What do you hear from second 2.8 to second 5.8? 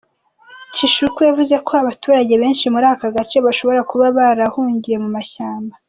aka gace bashobora kuba barahungiye mu mashyamba.